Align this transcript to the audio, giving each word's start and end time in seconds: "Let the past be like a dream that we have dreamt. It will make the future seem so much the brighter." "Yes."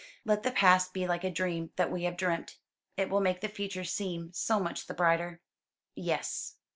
"Let 0.25 0.41
the 0.41 0.49
past 0.49 0.93
be 0.93 1.05
like 1.05 1.23
a 1.23 1.29
dream 1.29 1.73
that 1.75 1.91
we 1.91 2.05
have 2.05 2.17
dreamt. 2.17 2.57
It 2.97 3.07
will 3.11 3.21
make 3.21 3.41
the 3.41 3.47
future 3.47 3.83
seem 3.83 4.33
so 4.33 4.59
much 4.59 4.87
the 4.87 4.95
brighter." 4.95 5.41
"Yes." 5.93 6.55